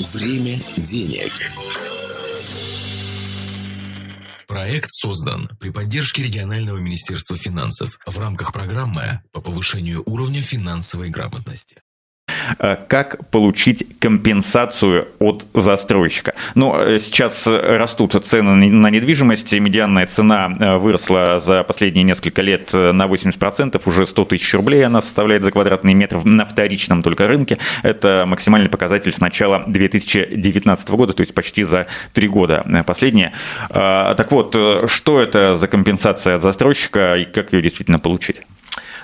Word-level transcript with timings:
Время 0.00 0.58
денег. 0.78 1.32
Проект 4.48 4.88
создан 4.90 5.50
при 5.60 5.68
поддержке 5.68 6.22
регионального 6.22 6.78
министерства 6.78 7.36
финансов 7.36 7.98
в 8.06 8.18
рамках 8.18 8.54
программы 8.54 9.20
по 9.32 9.42
повышению 9.42 10.02
уровня 10.06 10.40
финансовой 10.40 11.10
грамотности. 11.10 11.82
Э, 12.58 12.76
как 12.88 13.28
получить 13.30 13.84
компенсацию 13.98 15.08
от 15.18 15.44
застройщика. 15.54 16.34
Ну, 16.54 16.74
э, 16.76 16.98
сейчас 16.98 17.46
растут 17.46 18.12
цены 18.24 18.68
на 18.68 18.90
недвижимость, 18.90 19.52
медианная 19.52 20.06
цена 20.06 20.52
э, 20.58 20.76
выросла 20.76 21.40
за 21.40 21.62
последние 21.64 22.04
несколько 22.04 22.42
лет 22.42 22.72
на 22.72 23.06
80%, 23.06 23.80
уже 23.84 24.06
100 24.06 24.24
тысяч 24.26 24.54
рублей 24.54 24.84
она 24.84 25.02
составляет 25.02 25.42
за 25.42 25.50
квадратный 25.50 25.94
метр 25.94 26.20
на 26.24 26.44
вторичном 26.44 27.02
только 27.02 27.28
рынке. 27.28 27.58
Это 27.82 28.24
максимальный 28.26 28.68
показатель 28.68 29.12
с 29.12 29.20
начала 29.20 29.64
2019 29.66 30.90
года, 30.90 31.12
то 31.12 31.20
есть 31.20 31.34
почти 31.34 31.64
за 31.64 31.86
три 32.12 32.28
года 32.28 32.64
последние. 32.86 33.32
Так 33.68 34.30
вот, 34.30 34.56
что 34.86 35.20
это 35.20 35.56
за 35.56 35.68
компенсация 35.68 36.36
от 36.36 36.42
застройщика 36.42 37.16
и 37.16 37.24
как 37.24 37.52
ее 37.52 37.62
действительно 37.62 37.98
получить? 37.98 38.42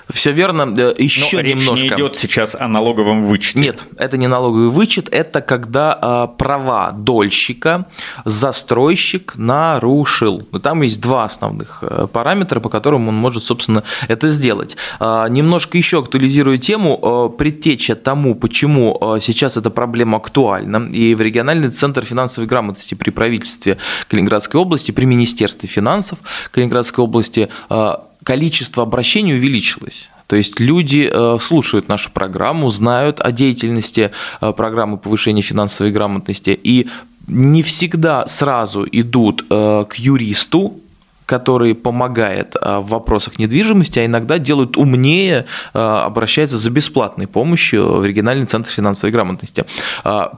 Все 0.09 0.31
верно. 0.31 0.63
Еще 0.97 1.37
Но 1.37 1.41
речь 1.41 1.55
немножко. 1.55 1.85
не 1.85 1.87
идет 1.87 2.15
сейчас 2.15 2.55
о 2.55 2.67
налоговом 2.67 3.25
вычете. 3.25 3.59
Нет, 3.59 3.83
это 3.97 4.17
не 4.17 4.27
налоговый 4.27 4.69
вычет, 4.69 5.07
это 5.13 5.41
когда 5.41 5.97
а, 6.01 6.27
права 6.27 6.91
дольщика 6.91 7.85
застройщик 8.25 9.33
нарушил. 9.35 10.41
Там 10.63 10.81
есть 10.81 10.99
два 10.99 11.25
основных 11.25 11.79
э, 11.81 12.07
параметра, 12.11 12.59
по 12.59 12.69
которым 12.69 13.07
он 13.07 13.15
может, 13.15 13.43
собственно, 13.43 13.83
это 14.07 14.29
сделать. 14.29 14.77
А, 14.99 15.27
немножко 15.27 15.77
еще 15.77 15.99
актуализирую 15.99 16.57
тему, 16.57 16.99
а, 17.01 17.29
предтеча 17.29 17.95
тому, 17.95 18.33
почему 18.33 18.97
а, 18.99 19.19
сейчас 19.21 19.57
эта 19.57 19.69
проблема 19.69 20.17
актуальна. 20.17 20.89
И 20.91 21.13
в 21.13 21.21
региональный 21.21 21.69
центр 21.69 22.03
финансовой 22.03 22.47
грамотности 22.47 22.95
при 22.95 23.11
правительстве 23.11 23.77
Калининградской 24.07 24.59
области, 24.59 24.91
при 24.91 25.05
Министерстве 25.05 25.69
финансов 25.69 26.17
Калининградской 26.51 27.03
области 27.03 27.49
а, 27.69 28.08
количество 28.29 28.83
обращений 28.83 29.33
увеличилось. 29.33 30.11
То 30.27 30.35
есть 30.35 30.59
люди 30.59 31.09
э, 31.11 31.37
слушают 31.41 31.87
нашу 31.87 32.11
программу, 32.11 32.69
знают 32.69 33.19
о 33.19 33.31
деятельности 33.31 34.11
э, 34.41 34.53
программы 34.53 34.97
повышения 34.97 35.41
финансовой 35.41 35.91
грамотности 35.91 36.51
и 36.51 36.87
не 37.27 37.63
всегда 37.63 38.27
сразу 38.27 38.85
идут 38.91 39.45
э, 39.49 39.85
к 39.89 39.95
юристу, 39.95 40.79
который 41.25 41.73
помогает 41.73 42.55
в 42.55 42.87
вопросах 42.87 43.37
недвижимости, 43.37 43.99
а 43.99 44.05
иногда 44.05 44.39
делают 44.39 44.77
умнее, 44.77 45.45
обращаются 45.73 46.57
за 46.57 46.71
бесплатной 46.71 47.27
помощью 47.27 47.99
в 47.99 48.05
региональный 48.05 48.47
центр 48.47 48.71
финансовой 48.71 49.11
грамотности, 49.11 49.63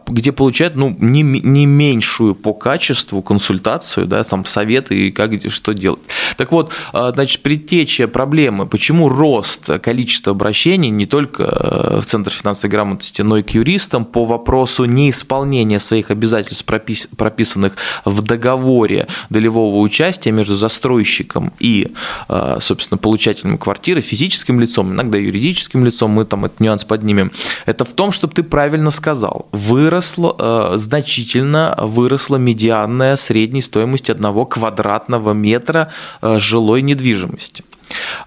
где 0.08 0.34
получают 0.34 0.76
ну, 0.76 0.94
не, 1.00 1.22
не 1.24 1.66
меньшую 1.66 2.36
по 2.36 2.54
качеству 2.54 3.22
консультацию, 3.22 4.06
да, 4.06 4.22
там 4.26 4.44
советы 4.44 5.08
и 5.08 5.12
как 5.12 5.32
что 5.50 5.74
делать. 5.74 6.02
Так 6.38 6.52
вот, 6.52 6.72
значит, 6.94 7.42
предтеча 7.42 8.08
проблемы, 8.08 8.66
почему 8.66 9.10
рост 9.10 9.70
количества 9.82 10.32
обращений 10.32 10.90
не 10.90 11.06
только 11.06 12.00
в 12.02 12.06
Центр 12.06 12.32
финансовой 12.32 12.72
грамотности, 12.72 13.22
но 13.22 13.38
и 13.38 13.44
к 13.44 13.52
юристам 13.52 14.06
по 14.06 14.26
вопросу 14.26 14.86
неисполнения 14.86 15.80
своих 15.80 16.12
обязательств, 16.12 16.66
прописанных 16.66 17.74
в 18.06 18.22
договоре 18.22 19.08
долевого 19.30 19.80
участия 19.80 20.32
между 20.32 20.56
застройщиком 20.56 21.54
и, 21.60 21.92
э, 22.30 22.58
собственно, 22.60 22.98
получателем 22.98 23.58
квартиры, 23.58 24.02
физическим 24.02 24.60
лицом, 24.60 24.92
иногда 24.94 25.18
юридическим 25.18 25.86
лицом, 25.86 26.12
мы 26.12 26.26
там 26.26 26.46
этот 26.46 26.60
нюанс 26.60 26.84
поднимем, 26.84 27.32
это 27.66 27.86
в 27.86 27.94
том, 27.94 28.12
чтобы 28.12 28.34
ты 28.34 28.44
правильно 28.44 28.92
сказал, 28.92 29.48
выросла, 29.52 30.36
э, 30.38 30.78
значительно 30.78 31.76
выросла 31.80 32.38
медианная 32.38 33.16
средней 33.16 33.62
стоимость 33.62 34.10
одного 34.10 34.46
квадратного 34.46 35.34
метра 35.34 35.90
э, 36.21 36.21
жилой 36.22 36.82
недвижимости. 36.82 37.64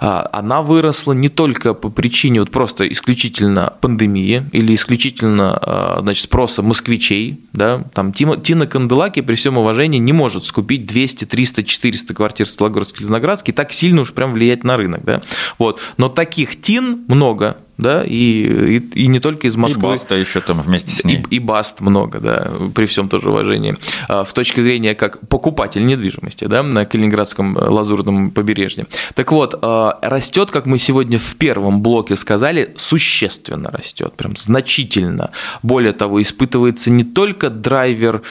А, 0.00 0.28
она 0.32 0.62
выросла 0.62 1.12
не 1.12 1.28
только 1.28 1.74
по 1.74 1.90
причине 1.90 2.40
вот 2.40 2.50
просто 2.50 2.90
исключительно 2.90 3.74
пандемии 3.80 4.44
или 4.52 4.74
исключительно 4.74 5.58
а, 5.60 5.98
значит, 6.00 6.24
спроса 6.24 6.62
москвичей. 6.62 7.40
Да? 7.52 7.84
Там 7.94 8.12
Тима, 8.12 8.36
Тина 8.36 8.66
Канделаки 8.66 9.20
при 9.20 9.34
всем 9.34 9.58
уважении 9.58 9.98
не 9.98 10.12
может 10.12 10.44
скупить 10.44 10.86
200, 10.86 11.24
300, 11.24 11.64
400 11.64 12.14
квартир 12.14 12.46
в 12.46 12.50
Стологорске 12.50 13.04
Леноградске 13.04 13.52
так 13.52 13.72
сильно 13.72 14.02
уж 14.02 14.12
прям 14.12 14.32
влиять 14.32 14.64
на 14.64 14.76
рынок. 14.76 15.04
Да? 15.04 15.22
Вот. 15.58 15.80
Но 15.96 16.08
таких 16.08 16.60
Тин 16.60 17.04
много, 17.08 17.56
да, 17.76 18.04
и, 18.04 18.76
и, 18.76 19.04
и 19.04 19.06
не 19.08 19.18
только 19.20 19.48
из 19.48 19.56
Москвы. 19.56 19.88
И 19.88 19.92
Баста 19.92 20.14
еще 20.14 20.40
там 20.40 20.62
вместе 20.62 20.90
с 20.90 21.04
ней. 21.04 21.24
И, 21.30 21.36
и 21.36 21.38
Баст 21.38 21.80
много, 21.80 22.20
да, 22.20 22.50
при 22.74 22.86
всем 22.86 23.08
тоже 23.08 23.30
уважении. 23.30 23.76
А, 24.08 24.24
в 24.24 24.32
точке 24.32 24.62
зрения 24.62 24.94
как 24.94 25.26
покупатель 25.28 25.84
недвижимости, 25.84 26.44
да, 26.44 26.62
на 26.62 26.84
Калининградском 26.84 27.58
э, 27.58 27.68
лазурном 27.68 28.30
побережье. 28.30 28.86
Так 29.14 29.32
вот, 29.32 29.58
а, 29.60 29.98
растет, 30.02 30.50
как 30.50 30.66
мы 30.66 30.78
сегодня 30.78 31.18
в 31.18 31.34
первом 31.36 31.82
блоке 31.82 32.16
сказали, 32.16 32.74
существенно 32.76 33.70
растет, 33.70 34.14
прям 34.14 34.36
значительно. 34.36 35.30
Более 35.62 35.92
того, 35.92 36.22
испытывается 36.22 36.90
не 36.90 37.04
только 37.04 37.50
драйвер 37.50 38.22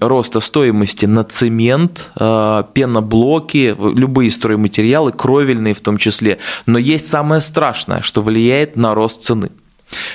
роста 0.00 0.40
стоимости 0.40 1.06
на 1.06 1.24
цемент, 1.24 2.10
а, 2.16 2.64
пеноблоки, 2.74 3.74
любые 3.78 4.30
стройматериалы, 4.30 5.12
кровельные 5.12 5.72
в 5.72 5.80
том 5.80 5.96
числе, 5.96 6.38
но 6.66 6.78
есть 6.78 7.08
самое 7.08 7.40
страшное, 7.40 8.02
что 8.02 8.22
влияет 8.22 8.65
влияет 8.66 8.76
на 8.76 8.94
рост 8.94 9.22
цены. 9.22 9.50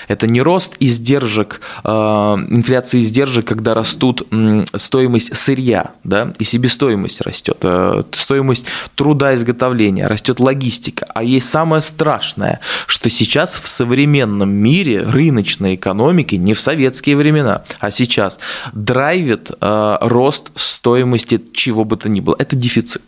Это 0.10 0.28
не 0.28 0.42
рост 0.42 0.76
издержек, 0.82 1.62
э, 1.84 1.90
инфляция 1.90 3.00
издержек, 3.00 3.48
когда 3.48 3.74
растут 3.74 4.28
стоимость 4.76 5.36
сырья, 5.36 5.92
да, 6.04 6.34
и 6.40 6.44
себестоимость 6.44 7.22
растет, 7.22 7.58
э, 7.62 8.04
стоимость 8.12 8.66
труда 8.96 9.34
изготовления, 9.34 10.08
растет 10.08 10.40
логистика. 10.40 11.08
А 11.16 11.24
есть 11.24 11.50
самое 11.50 11.82
страшное, 11.82 12.60
что 12.86 13.10
сейчас 13.10 13.62
в 13.64 13.68
современном 13.68 14.50
мире 14.50 15.04
рыночной 15.04 15.76
экономики, 15.76 16.36
не 16.36 16.54
в 16.54 16.60
советские 16.60 17.16
времена, 17.16 17.62
а 17.80 17.92
сейчас, 17.92 18.40
драйвит 18.74 19.52
э, 19.62 19.98
рост 20.02 20.52
стоимости 20.56 21.42
чего 21.54 21.86
бы 21.86 21.96
то 21.96 22.10
ни 22.10 22.20
было. 22.20 22.36
Это 22.38 22.56
дефицит. 22.58 23.02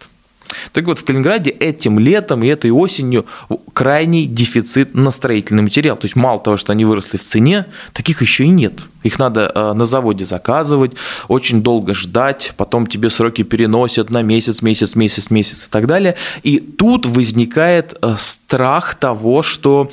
Так 0.72 0.86
вот, 0.86 1.00
в 1.00 1.06
Калининграде 1.06 1.52
этим 1.52 2.00
летом 2.00 2.44
и 2.44 2.48
этой 2.48 2.72
осенью 2.72 3.26
крайний 3.74 4.26
дефицит 4.26 4.94
на 4.94 5.12
строительный 5.12 5.64
материал. 5.64 5.98
То 5.98 6.06
есть 6.06 6.16
мало 6.16 6.40
того, 6.40 6.58
что 6.58 6.72
они 6.72 6.86
выросли 6.86 7.18
в 7.18 7.24
цене, 7.24 7.66
таких 7.94 8.22
еще 8.22 8.46
и 8.46 8.50
нет. 8.50 8.74
Их 9.04 9.20
надо 9.20 9.52
э, 9.54 9.74
на 9.74 9.86
заводе 9.86 10.26
заказывать, 10.26 10.94
очень 11.28 11.62
долго 11.62 11.94
ждать, 11.94 12.54
потом 12.58 12.88
тебе 12.88 13.10
сроки 13.10 13.44
переносят 13.44 14.10
на 14.10 14.22
месяц, 14.22 14.62
месяц, 14.62 14.96
месяц, 14.96 15.30
месяц 15.30 15.66
и 15.68 15.70
так 15.70 15.88
далее. 15.88 16.16
И 16.44 16.60
тут 16.60 17.06
возникает 17.06 17.98
э, 18.02 18.16
страх 18.18 18.96
того, 18.96 19.44
что 19.44 19.92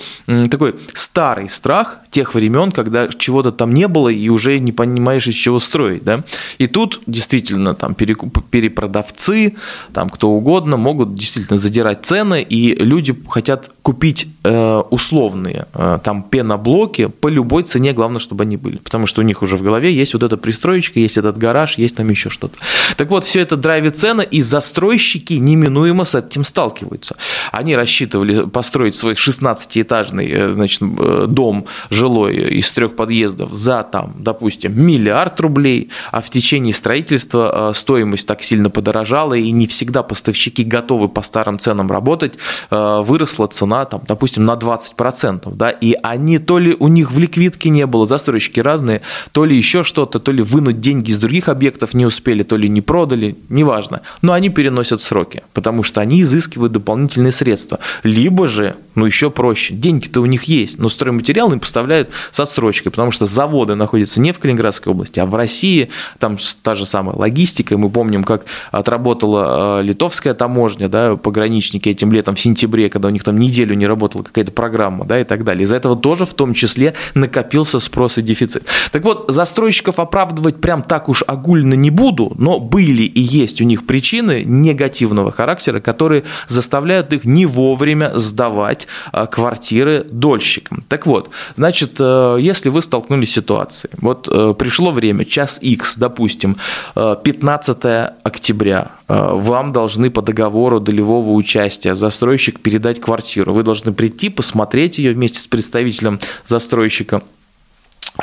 такой 0.51 0.77
старый 0.95 1.49
страх 1.49 1.99
тех 2.11 2.35
времен, 2.35 2.73
когда 2.73 3.09
чего-то 3.09 3.53
там 3.53 3.73
не 3.75 3.89
было 3.89 4.09
и 4.09 4.29
уже 4.29 4.59
не 4.59 4.73
понимаешь, 4.73 5.27
из 5.27 5.35
чего 5.35 5.59
строить. 5.61 6.05
Да? 6.05 6.25
И 6.59 6.67
тут 6.67 7.01
действительно 7.07 7.75
там 7.75 7.95
перепродавцы, 7.95 9.55
там 9.93 10.09
кто 10.09 10.31
угодно 10.31 10.77
могут 10.77 11.15
действительно 11.15 11.59
задирать 11.59 12.05
цены, 12.05 12.43
и 12.43 12.75
люди 12.75 13.15
хотят 13.29 13.71
купить 13.83 14.29
э, 14.45 14.83
условные 14.91 15.67
там 16.03 16.23
пеноблоки 16.23 17.07
по 17.07 17.29
любой 17.29 17.63
цене, 17.63 17.93
главное, 17.93 18.21
чтобы 18.21 18.43
они 18.43 18.57
были. 18.57 18.77
Потому 18.77 19.00
потому 19.01 19.07
что 19.07 19.23
у 19.23 19.25
них 19.25 19.41
уже 19.41 19.57
в 19.57 19.63
голове 19.63 19.95
есть 19.95 20.13
вот 20.13 20.23
эта 20.23 20.37
пристроечка, 20.37 21.01
есть 21.01 21.17
этот 21.17 21.39
гараж, 21.39 21.79
есть 21.79 21.97
там 21.97 22.11
еще 22.11 22.29
что-то. 22.29 22.59
Так 22.99 23.09
вот, 23.09 23.25
все 23.25 23.41
это 23.41 23.57
драйвит 23.57 23.97
цены, 23.97 24.27
и 24.31 24.43
застройщики 24.43 25.35
неминуемо 25.35 26.05
с 26.05 26.15
этим 26.15 26.45
сталкиваются. 26.45 27.17
Они 27.51 27.75
рассчитывали 27.75 28.45
построить 28.45 28.97
свой 28.97 29.15
16-этажный 29.15 30.31
э, 30.31 30.53
значит, 30.53 30.83
э, 30.83 31.25
дом 31.29 31.65
жилой 31.89 32.59
из 32.59 32.71
трех 32.73 32.95
подъездов 32.95 33.55
за, 33.55 33.85
там, 33.85 34.17
допустим, 34.19 34.79
миллиард 34.79 35.41
рублей, 35.41 35.89
а 36.13 36.21
в 36.21 36.29
течение 36.29 36.75
строительства 36.75 37.71
э, 37.71 37.75
стоимость 37.75 38.27
так 38.27 38.43
сильно 38.43 38.69
подорожала, 38.69 39.33
и 39.33 39.51
не 39.51 39.67
всегда 39.67 40.03
поставщики 40.03 40.63
готовы 40.63 41.09
по 41.09 41.23
старым 41.23 41.59
ценам 41.59 41.91
работать, 41.91 42.35
выросла 42.71 43.47
цена, 43.47 43.87
там, 43.87 44.03
допустим, 44.07 44.45
на 44.45 44.57
20%. 44.57 45.55
Да, 45.55 45.71
и 45.71 45.95
они 46.03 46.39
то 46.39 46.59
ли 46.59 46.77
у 46.79 46.89
них 46.89 47.13
в 47.13 47.19
ликвидке 47.19 47.71
не 47.71 47.87
было, 47.87 48.07
застройщики 48.07 48.61
разные, 48.61 48.90
разные, 48.91 49.01
то 49.33 49.45
ли 49.45 49.57
еще 49.57 49.83
что-то, 49.83 50.19
то 50.19 50.33
ли 50.33 50.43
вынуть 50.43 50.81
деньги 50.81 51.11
из 51.11 51.19
других 51.19 51.49
объектов 51.49 51.95
не 51.95 52.07
успели, 52.07 52.43
то 52.43 52.57
ли 52.57 52.69
не 52.69 52.81
продали, 52.81 53.37
неважно. 53.49 54.01
Но 54.23 54.33
они 54.33 54.51
переносят 54.51 55.03
сроки, 55.03 55.43
потому 55.53 55.83
что 55.83 56.01
они 56.01 56.21
изыскивают 56.23 56.73
дополнительные 56.73 57.33
средства. 57.33 57.79
Либо 58.05 58.47
же 58.47 58.75
ну 58.95 59.07
еще 59.07 59.31
проще. 59.31 59.75
Деньги-то 59.75 60.21
у 60.21 60.27
них 60.27 60.45
есть, 60.45 60.79
но 60.79 60.89
стройматериалы 60.89 61.55
им 61.55 61.61
поставляют 61.61 62.11
с 62.31 62.41
отсрочкой, 62.41 62.91
потому 62.91 63.11
что 63.11 63.27
заводы 63.27 63.75
находятся 63.75 64.21
не 64.21 64.33
в 64.33 64.39
Калининградской 64.39 64.93
области, 64.93 65.21
а 65.21 65.27
в 65.27 65.35
России. 65.35 65.91
Там 66.19 66.37
та 66.63 66.75
же 66.75 66.87
самая 66.87 67.17
логистика. 67.17 67.77
Мы 67.79 67.91
помним, 67.91 68.25
как 68.25 68.45
отработала 68.71 69.81
э, 69.81 69.83
литовская 69.85 70.35
таможня, 70.35 70.89
да, 70.89 71.17
пограничники 71.17 71.89
этим 71.89 72.13
летом 72.13 72.35
в 72.35 72.41
сентябре, 72.41 72.91
когда 72.91 73.09
у 73.09 73.11
них 73.11 73.25
там 73.25 73.39
неделю 73.39 73.75
не 73.75 73.87
работала 73.87 74.23
какая-то 74.23 74.53
программа, 74.53 75.05
да, 75.05 75.21
и 75.21 75.25
так 75.25 75.45
далее. 75.45 75.65
Из-за 75.65 75.77
этого 75.77 75.97
тоже 75.97 76.27
в 76.27 76.35
том 76.35 76.55
числе 76.55 76.95
накопился 77.15 77.81
спрос 77.81 78.19
и 78.19 78.23
дефицит. 78.23 78.65
Так 78.91 79.05
вот, 79.05 79.27
застройщиков 79.29 79.99
оправдывать 79.99 80.61
прям 80.61 80.83
так 80.83 81.09
уж 81.09 81.23
огульно 81.27 81.75
не 81.75 81.91
буду, 81.91 82.33
но 82.39 82.59
были 82.59 83.03
и 83.03 83.21
есть 83.21 83.61
у 83.61 83.65
них 83.65 83.87
причины 83.87 84.43
негативного 84.45 85.33
характера, 85.33 85.81
которые 85.81 86.25
заставляют 86.49 87.13
их 87.13 87.25
не 87.25 87.47
вовремя 87.47 88.13
сдавать 88.19 88.80
а, 89.13 89.27
квартиры 89.27 90.05
дольщикам. 90.11 90.85
Так 90.89 91.07
вот, 91.07 91.31
значит, 91.57 91.97
э, 91.99 92.37
если 92.41 92.69
вы 92.69 92.83
столкнулись 92.83 93.31
с 93.31 93.35
ситуацией, 93.35 93.93
вот 93.99 94.29
э, 94.31 94.55
пришло 94.59 94.91
время, 94.91 95.25
час 95.25 95.59
X, 95.61 95.97
допустим, 95.97 96.57
15 96.95 97.85
э, 97.85 98.13
октября, 98.23 98.93
вам 99.09 99.73
должны 99.73 100.11
по 100.11 100.23
договору 100.23 100.79
долевого 100.79 101.31
участия 101.33 101.95
застройщик 101.95 102.61
передать 102.61 103.01
квартиру. 103.01 103.53
Вы 103.53 103.65
должны 103.65 103.93
прийти, 103.93 104.29
посмотреть 104.29 104.99
ее 104.99 105.13
вместе 105.15 105.41
с 105.41 105.47
представителем 105.49 106.21
застройщика, 106.47 107.23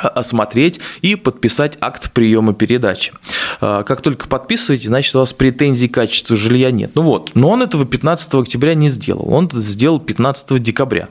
осмотреть 0.06 0.80
и 1.02 1.16
подписать 1.16 1.78
акт 1.80 2.12
приема 2.12 2.54
передачи. 2.54 3.12
А, 3.60 3.82
как 3.82 4.00
только 4.00 4.28
подписываете, 4.28 4.88
значит, 4.88 5.14
у 5.14 5.18
вас 5.20 5.32
претензий 5.32 5.88
к 5.88 5.94
качеству 5.94 6.36
жилья 6.36 6.70
нет. 6.70 6.92
Ну 6.94 7.02
вот, 7.02 7.32
но 7.34 7.50
он 7.50 7.62
этого 7.62 7.84
15 7.84 8.34
октября 8.34 8.74
не 8.74 8.88
сделал, 8.88 9.32
он 9.32 9.46
это 9.46 9.60
сделал 9.60 10.00
15 10.00 10.62
декабря 10.62 11.08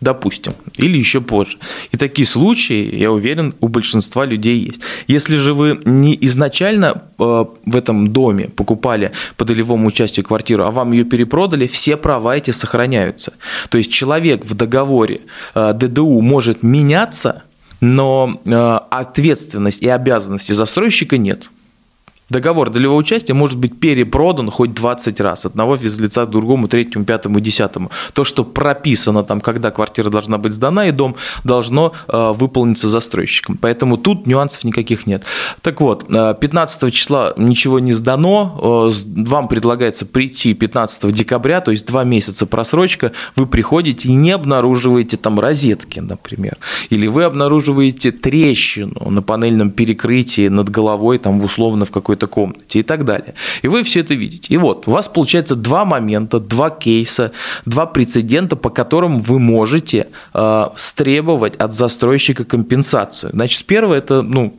допустим, 0.00 0.54
или 0.76 0.96
еще 0.96 1.20
позже. 1.20 1.58
И 1.90 1.96
такие 1.96 2.26
случаи, 2.26 2.94
я 2.94 3.10
уверен, 3.10 3.54
у 3.60 3.68
большинства 3.68 4.24
людей 4.24 4.58
есть. 4.58 4.80
Если 5.08 5.38
же 5.38 5.54
вы 5.54 5.80
не 5.84 6.16
изначально 6.20 7.02
э, 7.18 7.44
в 7.64 7.76
этом 7.76 8.08
доме 8.12 8.48
покупали 8.48 9.12
по 9.36 9.44
долевому 9.44 9.88
участию 9.88 10.24
квартиру, 10.24 10.64
а 10.64 10.70
вам 10.70 10.92
ее 10.92 11.04
перепродали, 11.04 11.66
все 11.66 11.96
права 11.96 12.36
эти 12.36 12.52
сохраняются. 12.52 13.32
То 13.70 13.78
есть 13.78 13.92
человек 13.92 14.44
в 14.44 14.54
договоре 14.54 15.22
э, 15.54 15.72
ДДУ 15.74 16.20
может 16.20 16.62
меняться, 16.62 17.42
но 17.80 18.40
э, 18.44 18.78
ответственность 18.90 19.82
и 19.82 19.88
обязанности 19.88 20.52
застройщика 20.52 21.18
нет. 21.18 21.48
Договор 22.30 22.68
долевого 22.68 22.98
участия 22.98 23.32
может 23.32 23.58
быть 23.58 23.80
перепродан 23.80 24.50
хоть 24.50 24.74
20 24.74 25.20
раз, 25.20 25.46
одного 25.46 25.78
физлица 25.78 26.26
к 26.26 26.30
другому, 26.30 26.68
третьему, 26.68 27.06
пятому, 27.06 27.40
десятому. 27.40 27.90
То, 28.12 28.22
что 28.24 28.44
прописано 28.44 29.24
там, 29.24 29.40
когда 29.40 29.70
квартира 29.70 30.10
должна 30.10 30.36
быть 30.36 30.52
сдана, 30.52 30.86
и 30.88 30.90
дом 30.90 31.16
должно 31.44 31.94
э, 32.06 32.32
выполниться 32.34 32.86
застройщиком. 32.86 33.56
Поэтому 33.58 33.96
тут 33.96 34.26
нюансов 34.26 34.64
никаких 34.64 35.06
нет. 35.06 35.24
Так 35.62 35.80
вот, 35.80 36.06
15 36.06 36.82
э, 36.82 36.90
числа 36.90 37.32
ничего 37.38 37.78
не 37.78 37.94
сдано, 37.94 38.90
э, 38.92 39.10
вам 39.22 39.48
предлагается 39.48 40.04
прийти 40.04 40.52
15 40.52 41.10
декабря, 41.14 41.62
то 41.62 41.70
есть 41.70 41.86
два 41.86 42.04
месяца 42.04 42.44
просрочка, 42.44 43.12
вы 43.36 43.46
приходите 43.46 44.10
и 44.10 44.14
не 44.14 44.32
обнаруживаете 44.32 45.16
там 45.16 45.40
розетки, 45.40 46.00
например, 46.00 46.58
или 46.90 47.06
вы 47.06 47.24
обнаруживаете 47.24 48.12
трещину 48.12 49.08
на 49.08 49.22
панельном 49.22 49.70
перекрытии 49.70 50.48
над 50.48 50.68
головой, 50.68 51.16
там 51.16 51.42
условно 51.42 51.86
в 51.86 51.90
какой-то 51.90 52.17
какой-то 52.18 52.26
комнате 52.26 52.80
и 52.80 52.82
так 52.82 53.04
далее. 53.04 53.34
И 53.62 53.68
вы 53.68 53.82
все 53.82 54.00
это 54.00 54.14
видите. 54.14 54.54
И 54.54 54.56
вот 54.58 54.88
у 54.88 54.90
вас 54.90 55.08
получается 55.08 55.54
два 55.54 55.84
момента, 55.84 56.40
два 56.40 56.70
кейса, 56.70 57.30
два 57.64 57.86
прецедента, 57.86 58.56
по 58.56 58.70
которым 58.70 59.22
вы 59.22 59.38
можете 59.38 60.06
э, 60.34 60.68
стребовать 60.76 61.56
от 61.56 61.72
застройщика 61.72 62.44
компенсацию. 62.44 63.30
Значит, 63.32 63.64
первое 63.66 63.98
это 63.98 64.22
ну, 64.22 64.52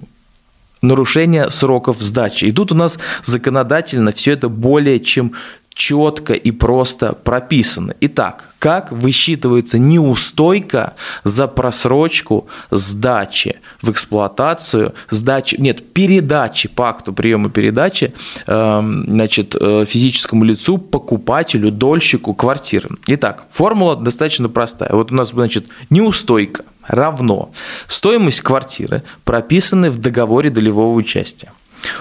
нарушение 0.82 1.50
сроков 1.52 1.98
сдачи. 2.00 2.46
И 2.46 2.52
тут 2.52 2.72
у 2.72 2.76
нас 2.76 3.00
законодательно 3.24 4.12
все 4.12 4.32
это 4.32 4.50
более 4.50 5.00
чем 5.00 5.32
четко 5.74 6.34
и 6.34 6.52
просто 6.52 7.14
прописано. 7.14 7.94
Итак, 8.02 8.50
как 8.60 8.92
высчитывается 8.92 9.80
неустойка 9.80 10.94
за 11.24 11.48
просрочку 11.48 12.48
сдачи 12.70 13.56
в 13.82 13.90
эксплуатацию, 13.90 14.94
сдачи, 15.10 15.56
нет, 15.58 15.94
передачи 15.94 16.68
по 16.68 16.90
акту 16.90 17.14
приема 17.14 17.50
передачи 17.50 18.14
эм, 18.48 19.06
значит, 19.08 19.56
э, 19.60 19.86
физическому 19.88 20.44
лицу, 20.44 20.78
покупателю, 20.78 21.72
дольщику 21.72 22.34
квартиры. 22.34 22.90
Итак, 23.08 23.46
формула 23.52 23.96
достаточно 23.96 24.50
простая. 24.50 24.90
Вот 24.92 25.12
у 25.12 25.16
нас, 25.16 25.30
значит, 25.30 25.68
неустойка 25.90 26.66
равно 26.86 27.52
стоимость 27.88 28.42
квартиры, 28.42 29.04
прописанной 29.24 29.90
в 29.90 30.00
договоре 30.00 30.50
долевого 30.50 30.94
участия 30.94 31.52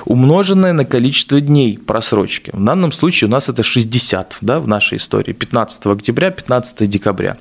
умноженное 0.05 0.73
на 0.73 0.85
количество 0.85 1.41
дней 1.41 1.79
просрочки. 1.79 2.51
В 2.53 2.65
данном 2.65 2.93
случае 2.93 3.29
у 3.29 3.31
нас 3.31 3.49
это 3.49 3.63
60 3.63 4.39
да, 4.41 4.61
в 4.61 4.69
нашей 4.69 4.99
истории, 4.99 5.33
15 5.33 5.87
октября, 5.87 6.31
15 6.31 6.89
декабря. 6.89 7.37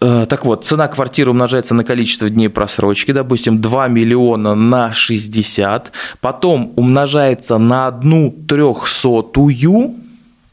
Э, 0.00 0.24
так 0.28 0.46
вот, 0.46 0.64
цена 0.64 0.88
квартиры 0.88 1.30
умножается 1.30 1.74
на 1.74 1.84
количество 1.84 2.30
дней 2.30 2.48
просрочки, 2.48 3.12
допустим, 3.12 3.60
2 3.60 3.88
миллиона 3.88 4.54
на 4.54 4.94
60, 4.94 5.92
потом 6.20 6.72
умножается 6.76 7.58
на 7.58 7.86
одну 7.86 8.34
трехсотую, 8.48 9.96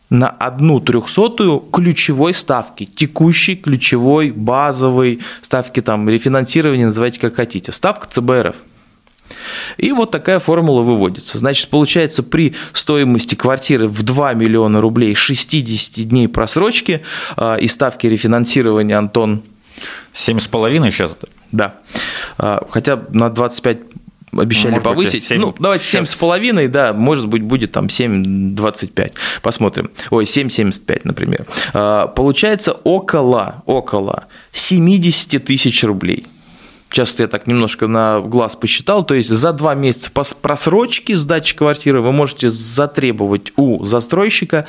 на 0.09 0.29
одну 0.29 0.79
трехсотую 0.79 1.59
ключевой 1.59 2.33
ставки, 2.33 2.85
текущей, 2.85 3.55
ключевой, 3.55 4.31
базовой 4.31 5.19
ставки 5.41 5.81
там 5.81 6.09
рефинансирования, 6.09 6.87
называйте 6.87 7.19
как 7.19 7.35
хотите, 7.35 7.71
ставка 7.71 8.07
ЦБРФ. 8.07 8.55
И 9.77 9.91
вот 9.91 10.11
такая 10.11 10.39
формула 10.39 10.81
выводится. 10.81 11.37
Значит, 11.37 11.69
получается, 11.69 12.23
при 12.23 12.55
стоимости 12.73 13.35
квартиры 13.35 13.87
в 13.87 14.03
2 14.03 14.33
миллиона 14.33 14.81
рублей 14.81 15.15
60 15.15 16.07
дней 16.07 16.27
просрочки 16.27 17.03
э, 17.37 17.59
и 17.59 17.67
ставки 17.67 18.07
рефинансирования, 18.07 18.97
Антон... 18.97 19.41
7,5 20.13 20.91
сейчас? 20.91 21.17
Да. 21.51 21.75
Э, 22.39 22.59
хотя 22.69 23.01
на 23.09 23.29
25 23.29 23.77
обещали 24.35 24.71
может 24.71 24.83
повысить. 24.83 25.23
7, 25.23 25.39
ну, 25.39 25.55
давайте 25.57 25.85
семь 25.85 26.05
с 26.05 26.15
половиной, 26.15 26.67
да, 26.67 26.93
может 26.93 27.27
быть, 27.27 27.43
будет 27.43 27.71
там 27.71 27.87
7,25. 27.87 29.13
Посмотрим. 29.41 29.91
Ой, 30.09 30.25
7,75, 30.25 31.01
например. 31.03 31.45
Э, 31.73 32.07
получается 32.15 32.73
около, 32.73 33.63
около 33.65 34.25
70 34.51 35.43
тысяч 35.43 35.83
рублей– 35.83 36.25
Сейчас 36.89 37.19
я 37.19 37.27
так 37.27 37.47
немножко 37.47 37.87
на 37.87 38.21
глаз 38.21 38.55
посчитал, 38.55 39.05
то 39.05 39.13
есть 39.13 39.29
за 39.29 39.51
два 39.51 39.75
месяца 39.75 40.09
просрочки 40.41 41.13
сдачи 41.13 41.55
квартиры 41.55 42.01
вы 42.01 42.11
можете 42.11 42.49
затребовать 42.49 43.51
у 43.57 43.83
застройщика 43.85 44.65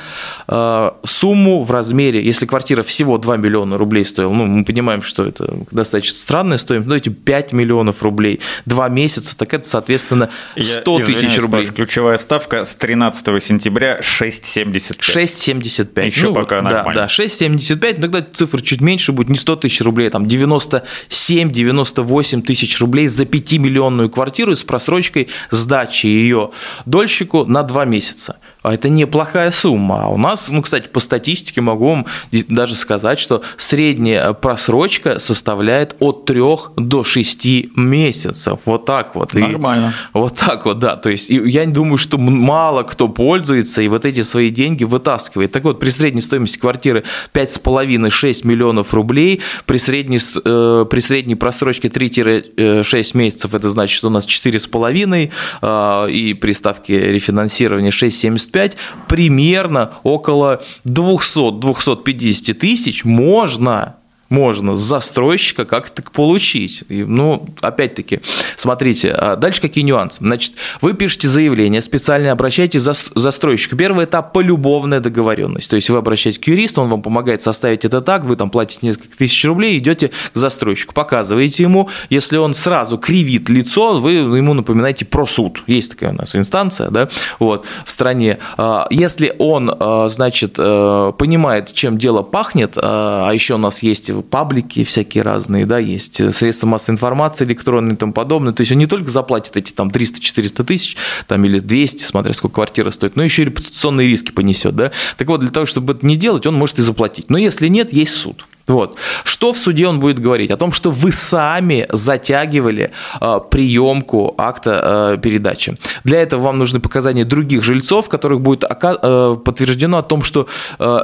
э, 0.47 0.91
сумму 1.05 1.63
в 1.63 1.71
размере, 1.71 2.23
если 2.23 2.45
квартира 2.45 2.83
всего 2.83 3.17
2 3.17 3.37
миллиона 3.37 3.77
рублей 3.77 4.03
стоила, 4.03 4.31
ну, 4.31 4.45
мы 4.45 4.65
понимаем, 4.65 5.01
что 5.01 5.25
это 5.25 5.59
достаточно 5.71 6.17
странная 6.17 6.57
стоимость, 6.57 6.89
но 6.89 6.95
эти 6.95 7.09
5 7.09 7.53
миллионов 7.53 8.03
рублей, 8.03 8.41
два 8.65 8.89
месяца, 8.89 9.37
так 9.37 9.53
это, 9.53 9.67
соответственно, 9.67 10.29
100 10.61 10.99
я, 10.99 11.05
тысяч 11.05 11.37
рублей. 11.37 11.65
Паш, 11.65 11.75
ключевая 11.75 12.17
ставка 12.17 12.65
с 12.65 12.75
13 12.75 13.43
сентября 13.43 13.99
6,75. 14.01 14.99
6,75. 14.99 16.05
Еще 16.05 16.27
ну, 16.27 16.33
пока 16.33 16.57
вот, 16.57 16.63
нормально. 16.63 16.93
Да, 16.93 17.07
да 17.07 17.23
6,75, 17.23 18.01
тогда 18.01 18.25
цифра 18.33 18.59
чуть 18.61 18.81
меньше 18.81 19.13
будет, 19.13 19.29
не 19.29 19.37
100 19.37 19.55
тысяч 19.55 19.81
рублей, 19.81 20.09
там 20.09 20.25
97, 20.25 21.51
98 21.51 22.08
8 22.09 22.41
тысяч 22.41 22.79
рублей 22.79 23.07
за 23.07 23.23
5-миллионную 23.23 24.09
квартиру 24.09 24.55
с 24.55 24.63
просрочкой 24.63 25.29
сдачи 25.51 26.07
ее 26.07 26.51
дольщику 26.85 27.45
на 27.45 27.63
2 27.63 27.85
месяца. 27.85 28.37
А 28.61 28.73
это 28.73 28.89
неплохая 28.89 29.51
сумма. 29.51 30.03
А 30.03 30.07
у 30.09 30.17
нас, 30.17 30.51
ну, 30.51 30.61
кстати, 30.61 30.87
по 30.87 30.99
статистике 30.99 31.61
могу 31.61 31.89
вам 31.89 32.05
даже 32.31 32.75
сказать, 32.75 33.17
что 33.17 33.41
средняя 33.55 34.33
просрочка 34.33 35.19
составляет 35.19 35.95
от 35.99 36.25
3 36.25 36.41
до 36.75 37.03
6 37.05 37.77
месяцев. 37.77 38.59
Вот 38.65 38.85
так 38.85 39.15
вот. 39.15 39.33
Нормально. 39.33 39.93
И 40.13 40.17
вот 40.17 40.35
так 40.35 40.65
вот, 40.65 40.79
да. 40.79 40.97
То 40.97 41.09
есть 41.09 41.29
я 41.29 41.63
не 41.63 41.71
думаю, 41.71 41.97
что 41.97 42.17
мало 42.17 42.83
кто 42.83 43.07
пользуется 43.07 43.81
и 43.81 43.87
вот 43.87 44.03
эти 44.03 44.23
свои 44.23 44.49
деньги 44.49 44.83
вытаскивает. 44.83 45.53
Так 45.53 45.63
вот, 45.63 45.79
при 45.79 45.89
средней 45.89 46.21
стоимости 46.21 46.57
квартиры 46.57 47.03
5,5-6 47.33 48.45
миллионов 48.45 48.93
рублей, 48.93 49.41
при 49.65 49.77
средней, 49.77 50.19
э, 50.19 50.85
при 50.89 50.99
средней 50.99 51.35
просрочке 51.35 51.87
3-6 51.87 53.17
месяцев, 53.17 53.53
это 53.53 53.69
значит, 53.69 53.97
что 53.97 54.07
у 54.07 54.11
нас 54.11 54.25
4,5, 54.25 55.31
э, 55.61 56.11
и 56.11 56.33
при 56.33 56.51
ставке 56.51 57.13
рефинансирования 57.13 57.91
6,75 57.91 58.48
75, 58.49 58.77
примерно 59.07 59.93
около 60.03 60.61
200-250 60.85 62.53
тысяч 62.53 63.05
можно 63.05 63.98
можно 64.29 64.75
с 64.75 64.81
застройщика 64.81 65.65
как-то 65.65 66.03
получить. 66.03 66.83
И, 66.89 67.03
ну, 67.03 67.47
опять-таки, 67.61 68.21
смотрите, 68.55 69.11
а 69.11 69.35
дальше 69.35 69.61
какие 69.61 69.83
нюансы. 69.83 70.17
Значит, 70.19 70.53
вы 70.81 70.93
пишете 70.93 71.27
заявление, 71.27 71.81
специально 71.81 72.31
обращаетесь 72.31 72.81
за 72.81 72.93
застройщика. 73.15 73.75
Первый 73.75 74.05
этап– 74.05 74.33
полюбовная 74.33 74.99
договоренность. 74.99 75.69
То 75.69 75.75
есть 75.75 75.89
вы 75.89 75.97
обращаетесь 75.97 76.39
к 76.39 76.47
юристу, 76.47 76.81
он 76.81 76.89
вам 76.89 77.01
помогает 77.01 77.41
составить 77.41 77.85
этот 77.85 78.07
акт, 78.07 78.25
вы 78.25 78.35
там 78.35 78.49
платите 78.49 78.85
несколько 78.85 79.17
тысяч 79.17 79.43
рублей, 79.45 79.77
идете 79.77 80.09
к 80.33 80.37
застройщику, 80.37 80.93
показываете 80.93 81.63
ему. 81.63 81.89
Если 82.09 82.37
он 82.37 82.53
сразу 82.53 82.97
кривит 82.97 83.49
лицо, 83.49 83.99
вы 83.99 84.13
ему 84.13 84.53
напоминаете 84.53 85.05
про 85.05 85.25
суд. 85.25 85.63
Есть 85.67 85.91
такая 85.91 86.11
у 86.11 86.15
нас 86.15 86.35
инстанция, 86.35 86.89
да, 86.89 87.09
вот, 87.39 87.65
в 87.85 87.91
стране. 87.91 88.37
А, 88.57 88.87
если 88.89 89.33
он, 89.39 89.71
а, 89.79 90.07
значит, 90.09 90.55
э, 90.57 91.13
понимает, 91.17 91.73
чем 91.73 91.97
дело 91.97 92.21
пахнет, 92.21 92.77
а 92.77 93.31
еще 93.31 93.55
у 93.55 93.57
нас 93.57 93.81
есть 93.83 94.11
паблики 94.21 94.83
всякие 94.83 95.23
разные, 95.23 95.65
да, 95.65 95.79
есть 95.79 96.33
средства 96.33 96.67
массовой 96.67 96.95
информации 96.95 97.45
электронные 97.45 97.95
и 97.95 97.97
тому 97.97 98.13
подобное. 98.13 98.53
То 98.53 98.61
есть 98.61 98.71
он 98.71 98.77
не 98.77 98.85
только 98.85 99.09
заплатит 99.09 99.55
эти 99.57 99.71
там 99.71 99.89
300-400 99.89 100.63
тысяч 100.63 100.97
там, 101.27 101.43
или 101.45 101.59
200, 101.59 102.03
смотря 102.03 102.33
сколько 102.33 102.55
квартира 102.55 102.91
стоит, 102.91 103.15
но 103.15 103.23
еще 103.23 103.43
и 103.43 103.45
репутационные 103.45 104.07
риски 104.07 104.31
понесет. 104.31 104.75
Да? 104.75 104.91
Так 105.17 105.27
вот, 105.27 105.41
для 105.41 105.49
того, 105.49 105.65
чтобы 105.65 105.93
это 105.93 106.05
не 106.05 106.15
делать, 106.15 106.45
он 106.45 106.55
может 106.55 106.79
и 106.79 106.81
заплатить. 106.81 107.29
Но 107.29 107.37
если 107.37 107.67
нет, 107.67 107.93
есть 107.93 108.15
суд. 108.15 108.45
Вот. 108.69 108.97
Что 109.23 109.51
в 109.51 109.57
суде 109.57 109.87
он 109.87 109.99
будет 109.99 110.19
говорить? 110.19 110.51
О 110.51 110.57
том, 110.57 110.71
что 110.71 110.91
вы 110.91 111.11
сами 111.11 111.87
затягивали 111.91 112.91
э, 113.19 113.39
приемку 113.49 114.35
акта 114.37 115.15
э, 115.15 115.17
передачи. 115.17 115.75
Для 116.03 116.21
этого 116.21 116.41
вам 116.41 116.59
нужны 116.59 116.79
показания 116.79 117.25
других 117.25 117.63
жильцов, 117.63 118.09
которых 118.09 118.41
будет 118.41 118.63
э, 118.63 119.37
подтверждено 119.43 119.97
о 119.97 120.03
том, 120.03 120.21
что 120.21 120.47
э, 120.77 120.99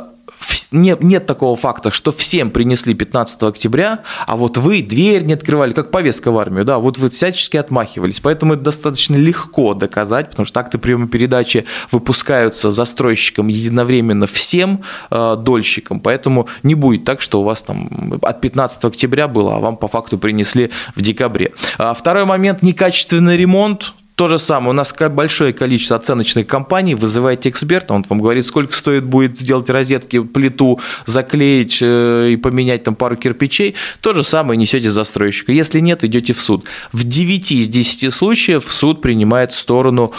нет, 0.72 1.04
нет 1.04 1.26
такого 1.26 1.56
факта, 1.56 1.92
что 1.92 2.12
всем 2.12 2.52
принесли 2.52 2.94
15 2.94 3.44
октября, 3.44 4.00
а 4.28 4.36
вот 4.36 4.58
вы 4.58 4.82
дверь 4.82 5.24
не 5.24 5.34
открывали, 5.34 5.74
как 5.74 5.92
повестка 5.92 6.32
в 6.32 6.38
армию, 6.38 6.66
да, 6.66 6.80
вот 6.80 6.98
вы 6.98 7.10
всячески 7.10 7.58
отмахивались. 7.58 8.20
Поэтому 8.20 8.54
это 8.54 8.64
достаточно 8.64 9.16
легко 9.16 9.74
доказать, 9.74 10.30
потому 10.30 10.46
что 10.46 10.60
акты 10.60 10.78
приема 10.78 11.08
передачи 11.08 11.66
выпускаются 11.92 12.72
застройщикам 12.72 13.48
единовременно 13.48 14.28
всем 14.28 14.84
э, 15.10 15.36
дольщикам, 15.40 16.00
поэтому 16.00 16.48
не 16.64 16.76
будет 16.76 17.06
так, 17.06 17.22
что 17.22 17.42
у 17.42 17.44
вас 17.44 17.64
там 17.64 18.20
от 18.22 18.42
15 18.42 18.86
октября 18.86 19.28
было, 19.28 19.56
а 19.56 19.60
вам 19.60 19.78
по 19.78 19.88
факту 19.88 20.18
принесли 20.18 20.72
в 20.96 21.02
декабре. 21.02 21.54
А 21.78 21.94
второй 21.94 22.26
момент– 22.26 22.62
некачественный 22.62 23.38
ремонт, 23.38 23.94
то 24.16 24.30
же 24.30 24.40
самое, 24.40 24.70
у 24.70 24.74
нас 24.74 24.94
большое 25.10 25.54
количество 25.54 25.98
оценочных 25.98 26.48
компаний, 26.48 26.96
вызываете 26.96 27.50
эксперта, 27.50 27.94
он 27.94 28.06
вам 28.08 28.22
говорит, 28.22 28.46
сколько 28.46 28.74
стоит 28.74 29.04
будет 29.04 29.38
сделать 29.38 29.70
розетки, 29.70 30.24
плиту, 30.24 30.80
заклеить 31.06 31.80
э, 31.82 32.30
и 32.32 32.38
поменять 32.38 32.84
там 32.84 32.96
пару 32.96 33.18
кирпичей. 33.18 33.76
То 34.00 34.14
же 34.14 34.24
самое 34.24 34.58
несете 34.58 34.90
застройщика. 34.90 35.52
Если 35.52 35.80
нет, 35.80 36.04
идете 36.04 36.34
в 36.34 36.42
суд. 36.42 36.66
В 36.94 37.04
9 37.04 37.52
из 37.52 37.68
10 37.68 38.14
случаев 38.14 38.66
суд 38.70 39.02
принимает 39.02 39.52
сторону 39.52 40.14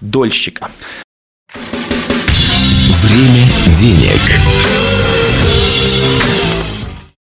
дольщика. 0.00 0.70
Время 1.52 3.46
денег. 3.78 4.91